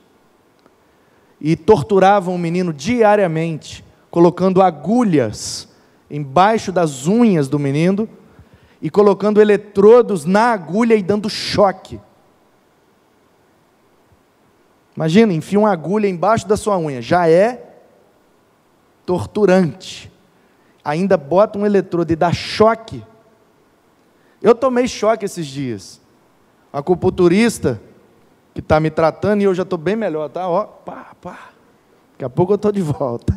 [1.40, 5.68] e torturavam o menino diariamente, colocando agulhas
[6.10, 8.08] embaixo das unhas do menino
[8.80, 12.00] e colocando eletrodos na agulha e dando choque.
[14.94, 17.78] Imagina, enfia uma agulha embaixo da sua unha, já é
[19.04, 20.12] torturante.
[20.84, 23.04] Ainda bota um eletrodo e dá choque
[24.44, 26.00] eu tomei choque esses dias.
[26.70, 27.80] A acupunturista
[28.52, 30.46] que está me tratando e eu já estou bem melhor, tá?
[30.46, 31.48] Ó, pá, pá.
[32.12, 33.34] Daqui a pouco eu estou de volta.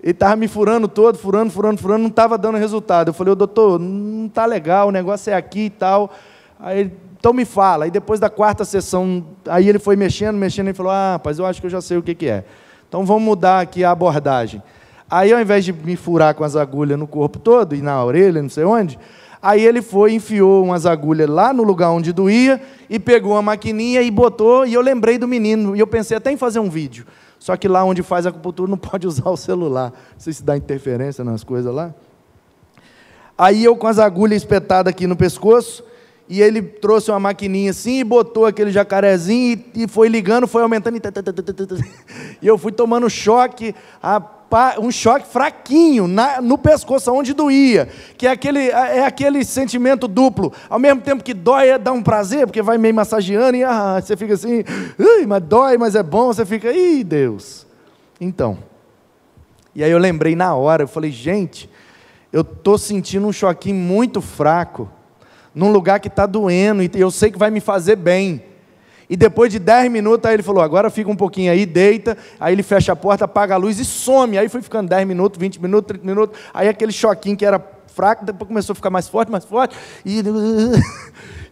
[0.00, 3.08] Ele estava me furando todo, furando, furando, furando, não estava dando resultado.
[3.08, 6.12] Eu falei, doutor, não está legal, o negócio é aqui e tal.
[6.60, 7.86] Aí então me fala.
[7.86, 11.44] Aí depois da quarta sessão, aí ele foi mexendo, mexendo, e falou, ah, rapaz, eu
[11.44, 12.44] acho que eu já sei o que, que é.
[12.88, 14.62] Então vamos mudar aqui a abordagem.
[15.10, 18.40] Aí ao invés de me furar com as agulhas no corpo todo e na orelha,
[18.40, 18.98] não sei onde,
[19.40, 24.02] Aí ele foi, enfiou umas agulhas lá no lugar onde doía e pegou uma maquininha
[24.02, 24.66] e botou.
[24.66, 25.76] E eu lembrei do menino.
[25.76, 27.06] E eu pensei até em fazer um vídeo.
[27.38, 29.92] Só que lá onde faz acupuntura não pode usar o celular.
[30.12, 31.94] Não sei se dá interferência nas coisas lá.
[33.38, 35.84] Aí eu com as agulhas espetadas aqui no pescoço
[36.28, 40.62] e ele trouxe uma maquininha assim e botou aquele jacarezinho e, e foi ligando, foi
[40.62, 40.96] aumentando.
[40.96, 41.02] E,
[42.42, 43.74] e eu fui tomando choque,
[44.80, 47.88] um choque fraquinho na, no pescoço, onde doía.
[48.16, 50.52] Que é aquele, é aquele sentimento duplo.
[50.68, 54.00] Ao mesmo tempo que dói, é, dá um prazer, porque vai meio massageando e ah,
[54.00, 54.64] você fica assim,
[55.26, 56.26] mas dói, mas é bom.
[56.28, 57.66] Você fica, ih, Deus.
[58.20, 58.58] Então.
[59.74, 61.68] E aí eu lembrei na hora, eu falei, gente,
[62.32, 64.88] eu estou sentindo um choquinho muito fraco
[65.54, 68.42] num lugar que está doendo, e eu sei que vai me fazer bem.
[69.08, 72.16] E depois de 10 minutos, aí ele falou: agora fica um pouquinho aí, deita.
[72.40, 74.36] Aí ele fecha a porta, apaga a luz e some.
[74.36, 76.38] Aí foi ficando 10 minutos, 20 minutos, 30 minutos.
[76.52, 77.58] Aí aquele choquinho que era
[77.94, 79.76] fraco, depois começou a ficar mais forte, mais forte.
[80.04, 80.22] E,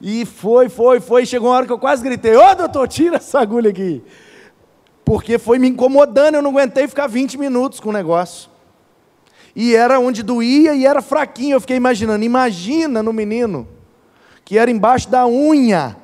[0.22, 1.24] e foi, foi, foi.
[1.24, 4.02] Chegou uma hora que eu quase gritei: Ô oh, doutor, tira essa agulha aqui.
[5.04, 8.50] Porque foi me incomodando, eu não aguentei ficar 20 minutos com o negócio.
[9.54, 11.54] E era onde doía e era fraquinho.
[11.54, 13.68] Eu fiquei imaginando: imagina no menino
[14.44, 15.96] que era embaixo da unha,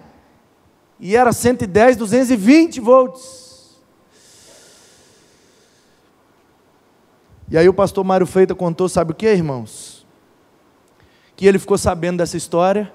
[1.01, 3.81] e era 110, 220 volts.
[7.51, 10.07] E aí o pastor Mário Feita contou, sabe o que, irmãos?
[11.35, 12.93] Que ele ficou sabendo dessa história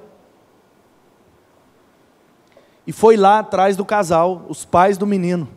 [2.87, 5.49] e foi lá atrás do casal, os pais do menino.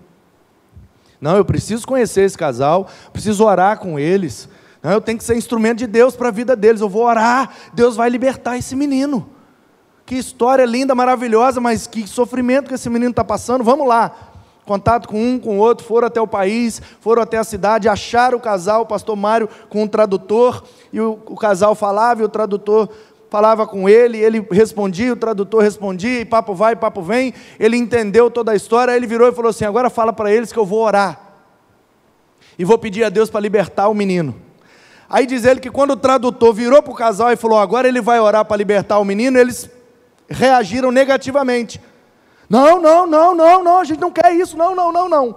[1.21, 4.49] Não, eu preciso conhecer esse casal, preciso orar com eles.
[4.83, 6.81] Não, eu tenho que ser instrumento de Deus para a vida deles.
[6.81, 9.29] Eu vou orar, Deus vai libertar esse menino.
[10.09, 13.63] Que história linda, maravilhosa, mas que sofrimento que esse menino está passando.
[13.63, 14.11] Vamos lá.
[14.65, 18.39] Contato com um, com o outro, foram até o país, foram até a cidade, acharam
[18.39, 22.29] o casal, o pastor Mário com um tradutor, e o, o casal falava e o
[22.29, 22.89] tradutor
[23.29, 27.35] falava com ele, ele respondia, o tradutor respondia, e papo vai, papo vem.
[27.61, 30.51] Ele entendeu toda a história, aí ele virou e falou assim: agora fala para eles
[30.51, 31.21] que eu vou orar.
[32.59, 34.35] E vou pedir a Deus para libertar o menino.
[35.07, 38.01] Aí diz ele que quando o tradutor virou para o casal e falou: agora ele
[38.01, 39.77] vai orar para libertar o menino, eles
[40.29, 41.81] reagiram negativamente.
[42.49, 45.37] Não, não, não, não, não, a gente não quer isso, não, não, não, não.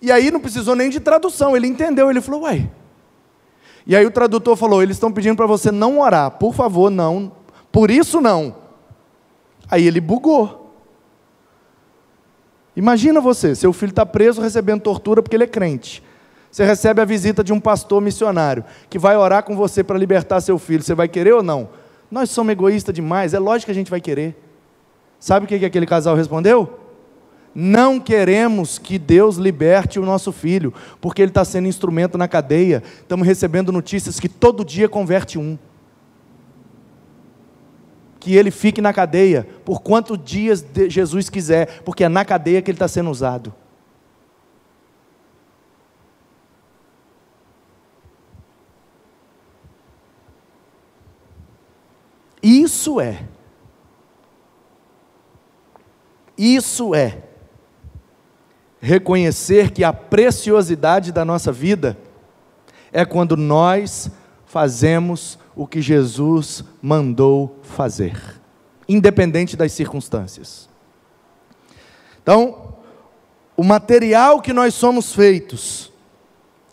[0.00, 2.70] E aí não precisou nem de tradução, ele entendeu, ele falou, uai.
[3.86, 7.32] E aí o tradutor falou: eles estão pedindo para você não orar, por favor, não,
[7.70, 8.56] por isso não.
[9.70, 10.62] Aí ele bugou.
[12.76, 16.02] Imagina você, seu filho está preso recebendo tortura porque ele é crente.
[16.50, 20.40] Você recebe a visita de um pastor missionário que vai orar com você para libertar
[20.40, 20.82] seu filho.
[20.82, 21.68] Você vai querer ou não?
[22.14, 24.36] Nós somos egoístas demais, é lógico que a gente vai querer.
[25.18, 26.78] Sabe o que, que aquele casal respondeu?
[27.52, 32.84] Não queremos que Deus liberte o nosso filho, porque ele está sendo instrumento na cadeia.
[33.00, 35.58] Estamos recebendo notícias que todo dia converte um.
[38.20, 42.70] Que ele fique na cadeia por quantos dias Jesus quiser, porque é na cadeia que
[42.70, 43.52] ele está sendo usado.
[52.44, 53.24] Isso é.
[56.36, 57.22] Isso é
[58.80, 61.96] reconhecer que a preciosidade da nossa vida
[62.92, 64.10] é quando nós
[64.44, 68.38] fazemos o que Jesus mandou fazer,
[68.86, 70.68] independente das circunstâncias.
[72.22, 72.74] Então,
[73.56, 75.90] o material que nós somos feitos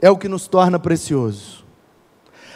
[0.01, 1.60] é o que nos torna precioso.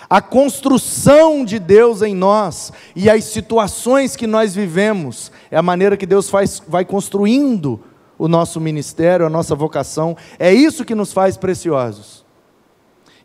[0.10, 5.98] A construção de Deus em nós e as situações que nós vivemos é a maneira
[5.98, 7.82] que Deus faz, vai construindo
[8.18, 10.16] o nosso ministério, a nossa vocação.
[10.38, 12.24] É isso que nos faz preciosos.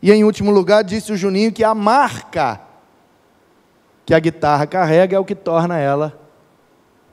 [0.01, 2.61] E em último lugar, disse o Juninho que a marca
[4.05, 6.19] que a guitarra carrega é o que torna ela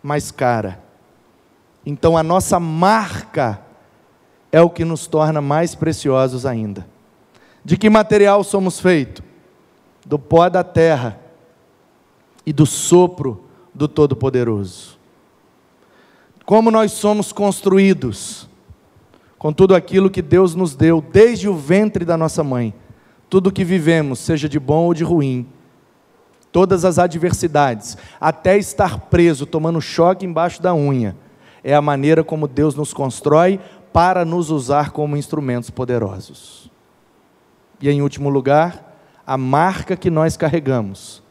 [0.03, 0.83] mais cara.
[1.85, 3.61] Então a nossa marca
[4.51, 6.87] é o que nos torna mais preciosos ainda.
[7.65, 9.28] De que material somos feitos?
[10.09, 11.21] Do pó da terra
[12.47, 13.45] e do sopro
[13.75, 14.99] do Todo-Poderoso.
[16.47, 18.49] Como nós somos construídos
[19.39, 22.75] com tudo aquilo que Deus nos deu desde o ventre da nossa mãe,
[23.29, 25.47] tudo que vivemos, seja de bom ou de ruim,
[26.51, 31.15] todas as adversidades, até estar preso, tomando choque embaixo da unha,
[31.63, 33.61] é a maneira como Deus nos constrói
[33.93, 36.71] para nos usar como instrumentos poderosos.
[37.79, 38.88] E em último lugar,
[39.29, 41.23] a marca que nós carregamos.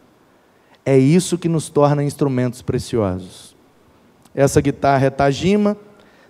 [0.85, 3.55] É isso que nos torna instrumentos preciosos.
[4.35, 5.75] Essa guitarra é Tajima,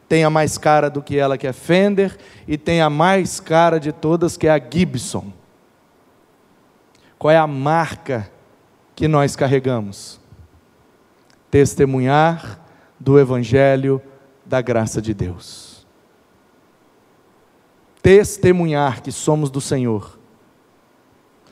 [0.07, 3.81] tem a mais cara do que ela, que é Fender, e tem a mais cara
[3.81, 5.33] de todas, que é a Gibson.
[7.19, 8.31] Qual é a marca
[8.95, 10.21] que nós carregamos?
[11.51, 12.61] Testemunhar
[12.97, 14.01] do Evangelho
[14.45, 15.85] da graça de Deus.
[18.01, 20.16] Testemunhar que somos do Senhor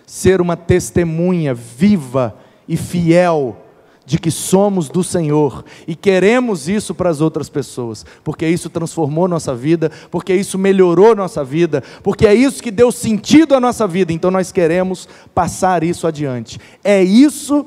[0.05, 2.35] ser uma testemunha viva
[2.67, 3.57] e fiel
[4.05, 9.27] de que somos do Senhor e queremos isso para as outras pessoas, porque isso transformou
[9.27, 13.87] nossa vida, porque isso melhorou nossa vida, porque é isso que deu sentido à nossa
[13.87, 16.59] vida, então nós queremos passar isso adiante.
[16.83, 17.65] É isso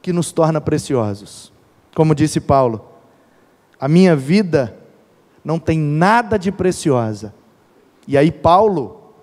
[0.00, 1.52] que nos torna preciosos.
[1.94, 2.88] Como disse Paulo,
[3.78, 4.78] a minha vida
[5.44, 7.34] não tem nada de preciosa.
[8.06, 9.14] E aí, Paulo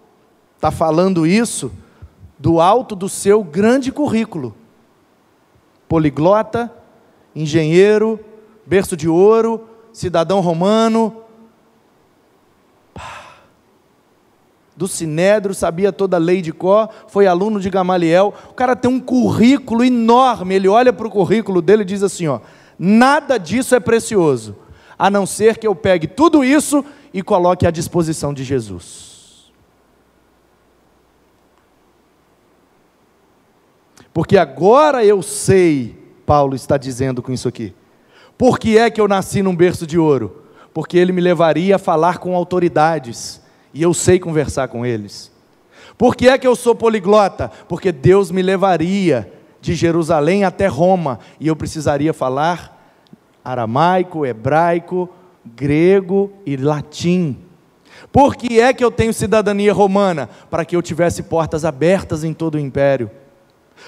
[0.56, 1.72] está falando isso
[2.40, 4.56] do alto do seu grande currículo
[5.90, 6.72] poliglota,
[7.36, 8.20] engenheiro,
[8.64, 11.24] berço de ouro, cidadão romano,
[14.78, 18.34] do Sinédrio, sabia toda a lei de Có, foi aluno de Gamaliel.
[18.50, 20.56] O cara tem um currículo enorme.
[20.56, 22.40] Ele olha para o currículo dele e diz assim: ó,
[22.78, 24.56] nada disso é precioso,
[24.98, 29.19] a não ser que eu pegue tudo isso e coloque à disposição de Jesus.
[34.14, 37.74] Porque agora eu sei, Paulo está dizendo com isso aqui.
[38.38, 40.44] Por que é que eu nasci num berço de ouro?
[40.74, 43.42] Porque ele me levaria a falar com autoridades,
[43.74, 45.32] e eu sei conversar com eles.
[45.98, 47.52] Por que é que eu sou poliglota?
[47.68, 52.78] Porque Deus me levaria de Jerusalém até Roma, e eu precisaria falar
[53.44, 55.10] aramaico, hebraico,
[55.46, 57.38] grego e latim.
[58.12, 60.30] Por que é que eu tenho cidadania romana?
[60.50, 63.12] Para que eu tivesse portas abertas em todo o império.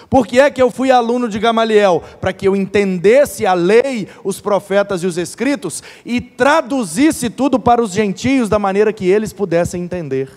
[0.09, 2.03] Por que é que eu fui aluno de Gamaliel?
[2.19, 7.81] Para que eu entendesse a lei, os profetas e os escritos e traduzisse tudo para
[7.81, 10.29] os gentios da maneira que eles pudessem entender.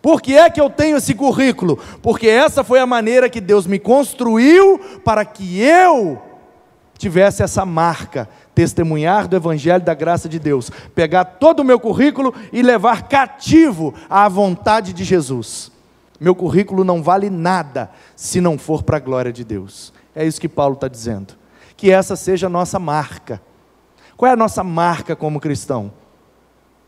[0.00, 1.78] Por que é que eu tenho esse currículo?
[2.02, 6.20] Porque essa foi a maneira que Deus me construiu para que eu
[6.96, 12.34] tivesse essa marca, testemunhar do Evangelho da graça de Deus, pegar todo o meu currículo
[12.52, 15.72] e levar cativo à vontade de Jesus.
[16.20, 19.90] Meu currículo não vale nada se não for para a glória de Deus.
[20.14, 21.34] É isso que Paulo está dizendo.
[21.76, 23.40] Que essa seja a nossa marca.
[24.18, 25.90] Qual é a nossa marca como cristão?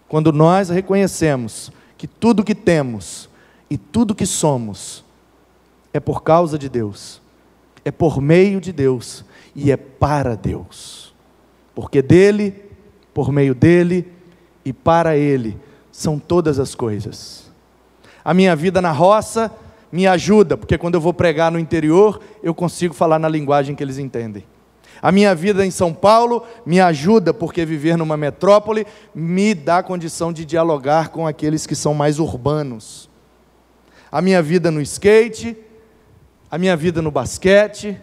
[0.06, 3.30] Quando nós reconhecemos que tudo que temos
[3.70, 5.02] e tudo que somos
[5.94, 7.22] é por causa de Deus,
[7.82, 9.24] é por meio de Deus
[9.54, 11.14] e é para Deus.
[11.74, 12.62] Porque dele,
[13.14, 14.12] por meio dele
[14.62, 15.58] e para ele
[15.90, 17.51] são todas as coisas.
[18.24, 19.50] A minha vida na roça
[19.90, 23.82] me ajuda, porque quando eu vou pregar no interior, eu consigo falar na linguagem que
[23.82, 24.44] eles entendem.
[25.02, 30.32] A minha vida em São Paulo me ajuda, porque viver numa metrópole me dá condição
[30.32, 33.10] de dialogar com aqueles que são mais urbanos.
[34.10, 35.56] A minha vida no skate,
[36.50, 38.00] a minha vida no basquete,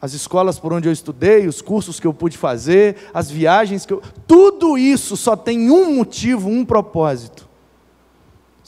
[0.00, 3.92] as escolas por onde eu estudei, os cursos que eu pude fazer, as viagens que
[3.92, 4.00] eu.
[4.26, 7.47] Tudo isso só tem um motivo, um propósito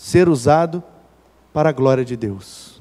[0.00, 0.82] ser usado
[1.52, 2.80] para a glória de Deus.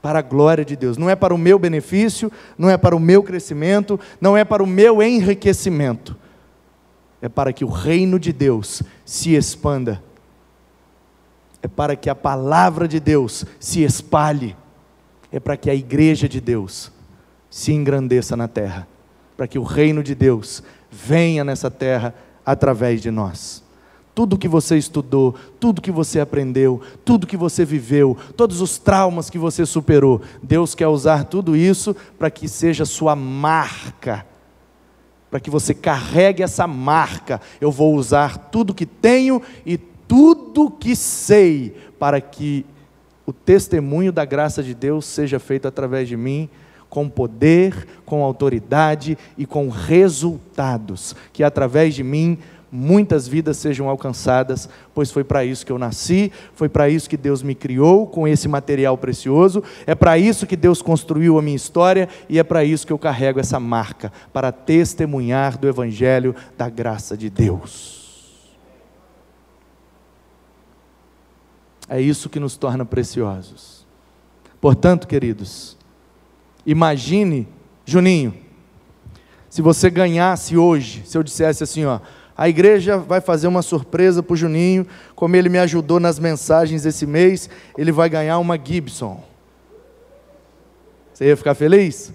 [0.00, 0.96] Para a glória de Deus.
[0.96, 4.62] Não é para o meu benefício, não é para o meu crescimento, não é para
[4.62, 6.16] o meu enriquecimento.
[7.20, 10.02] É para que o reino de Deus se expanda.
[11.62, 14.56] É para que a palavra de Deus se espalhe.
[15.30, 16.90] É para que a igreja de Deus
[17.50, 18.88] se engrandeça na terra.
[19.36, 22.14] Para que o reino de Deus venha nessa terra
[22.46, 23.67] através de nós
[24.18, 29.30] tudo que você estudou, tudo que você aprendeu, tudo que você viveu, todos os traumas
[29.30, 30.20] que você superou.
[30.42, 34.26] Deus quer usar tudo isso para que seja sua marca,
[35.30, 37.40] para que você carregue essa marca.
[37.60, 42.66] Eu vou usar tudo que tenho e tudo que sei para que
[43.24, 46.50] o testemunho da graça de Deus seja feito através de mim
[46.90, 52.38] com poder, com autoridade e com resultados, que através de mim
[52.70, 57.16] muitas vidas sejam alcançadas, pois foi para isso que eu nasci, foi para isso que
[57.16, 61.56] Deus me criou com esse material precioso, é para isso que Deus construiu a minha
[61.56, 66.68] história e é para isso que eu carrego essa marca para testemunhar do Evangelho da
[66.68, 67.98] graça de Deus.
[71.88, 73.86] É isso que nos torna preciosos.
[74.60, 75.76] Portanto, queridos,
[76.66, 77.48] imagine,
[77.86, 78.34] Juninho,
[79.48, 82.00] se você ganhasse hoje, se eu dissesse assim, ó,
[82.38, 84.86] a igreja vai fazer uma surpresa para o Juninho,
[85.16, 89.24] como ele me ajudou nas mensagens esse mês, ele vai ganhar uma Gibson.
[91.12, 92.12] Você ia ficar feliz?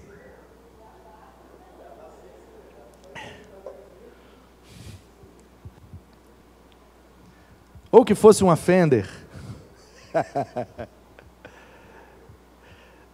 [7.92, 9.06] Ou que fosse uma Fender.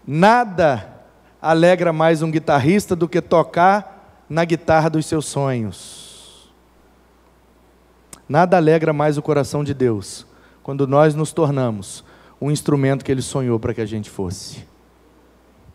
[0.07, 0.89] Nada
[1.43, 6.10] alegra mais um guitarrista do que tocar na guitarra dos seus sonhos.
[8.31, 10.25] Nada alegra mais o coração de Deus
[10.63, 12.05] quando nós nos tornamos
[12.41, 14.65] um instrumento que Ele sonhou para que a gente fosse.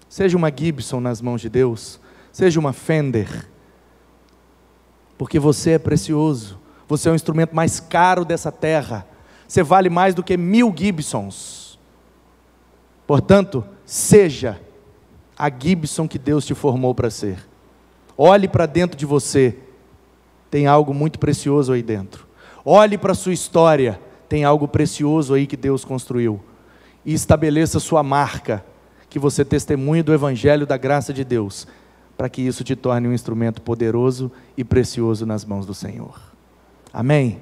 [0.08, 2.00] Seja uma Gibson nas mãos de Deus,
[2.32, 3.46] seja uma Fender,
[5.18, 9.06] porque você é precioso, você é o instrumento mais caro dessa terra,
[9.46, 11.78] você vale mais do que mil Gibsons.
[13.06, 14.62] Portanto, seja
[15.38, 17.38] a Gibson que Deus te formou para ser.
[18.18, 19.58] Olhe para dentro de você,
[20.50, 22.26] tem algo muito precioso aí dentro.
[22.68, 26.44] Olhe para a sua história, tem algo precioso aí que Deus construiu.
[27.06, 28.66] E estabeleça sua marca,
[29.08, 31.68] que você testemunhe do Evangelho da graça de Deus,
[32.18, 36.20] para que isso te torne um instrumento poderoso e precioso nas mãos do Senhor.
[36.92, 37.40] Amém?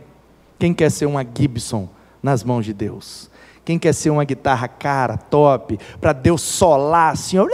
[0.59, 1.87] Quem quer ser uma Gibson
[2.21, 3.29] nas mãos de Deus?
[3.63, 7.47] Quem quer ser uma guitarra cara, top, para Deus solar assim, ó,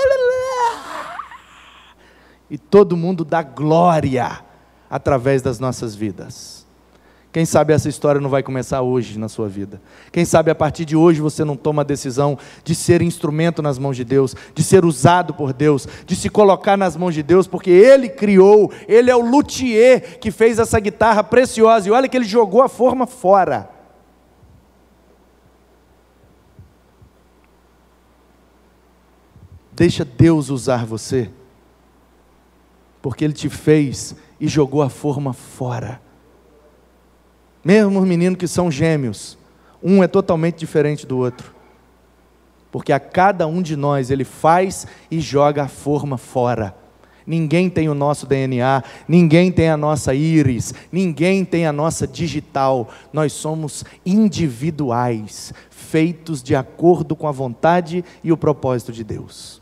[2.49, 4.43] e todo mundo dá glória
[4.89, 6.58] através das nossas vidas?
[7.31, 9.79] Quem sabe essa história não vai começar hoje na sua vida.
[10.11, 13.77] Quem sabe a partir de hoje você não toma a decisão de ser instrumento nas
[13.77, 17.45] mãos de Deus, de ser usado por Deus, de se colocar nas mãos de Deus,
[17.45, 22.17] porque Ele criou, Ele é o luthier que fez essa guitarra preciosa, e olha que
[22.17, 23.69] Ele jogou a forma fora.
[29.71, 31.29] Deixa Deus usar você,
[33.03, 36.08] porque Ele te fez e jogou a forma fora.
[37.63, 39.37] Mesmo os meninos que são gêmeos,
[39.81, 41.53] um é totalmente diferente do outro.
[42.71, 46.75] Porque a cada um de nós ele faz e joga a forma fora.
[47.25, 52.89] Ninguém tem o nosso DNA, ninguém tem a nossa íris, ninguém tem a nossa digital.
[53.13, 59.61] Nós somos individuais, feitos de acordo com a vontade e o propósito de Deus.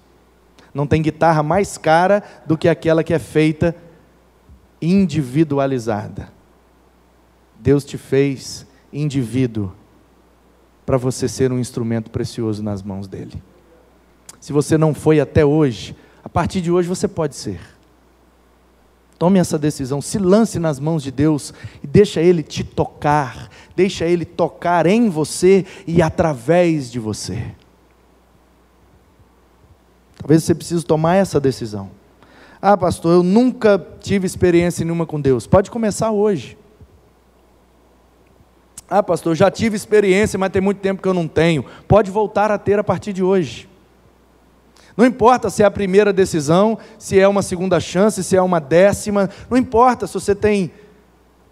[0.74, 3.76] Não tem guitarra mais cara do que aquela que é feita
[4.82, 6.37] individualizada.
[7.60, 9.72] Deus te fez indivíduo
[10.86, 13.42] para você ser um instrumento precioso nas mãos dele.
[14.40, 17.60] Se você não foi até hoje, a partir de hoje você pode ser.
[19.20, 21.54] Tome essa decisão, se lance nas mãos de Deus
[21.84, 27.52] e deixa Ele te tocar, deixa Ele tocar em você e através de você.
[30.18, 31.90] Talvez você precise tomar essa decisão.
[32.62, 35.48] Ah, pastor, eu nunca tive experiência nenhuma com Deus.
[35.48, 36.58] Pode começar hoje.
[38.90, 41.66] Ah, pastor, já tive experiência, mas tem muito tempo que eu não tenho.
[41.88, 43.68] Pode voltar a ter a partir de hoje.
[44.96, 48.60] Não importa se é a primeira decisão, se é uma segunda chance, se é uma
[48.60, 50.72] décima, não importa se você tem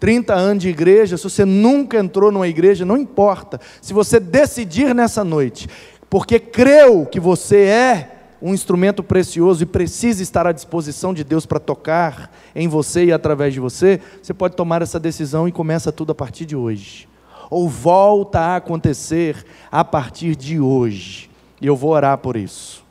[0.00, 3.60] 30 anos de igreja, se você nunca entrou numa igreja, não importa.
[3.80, 5.68] Se você decidir nessa noite,
[6.08, 8.12] porque creu que você é
[8.42, 13.12] um instrumento precioso e precisa estar à disposição de Deus para tocar em você e
[13.12, 17.08] através de você, você pode tomar essa decisão e começa tudo a partir de hoje
[17.50, 21.30] ou volta a acontecer a partir de hoje.
[21.60, 22.84] E eu vou orar por isso.